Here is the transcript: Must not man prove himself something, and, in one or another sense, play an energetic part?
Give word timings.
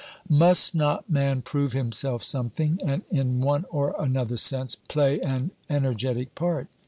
Must 0.27 0.73
not 0.73 1.07
man 1.11 1.43
prove 1.43 1.73
himself 1.73 2.23
something, 2.23 2.79
and, 2.83 3.03
in 3.11 3.39
one 3.39 3.65
or 3.69 3.93
another 3.99 4.35
sense, 4.37 4.73
play 4.73 5.19
an 5.19 5.51
energetic 5.69 6.33
part? 6.33 6.69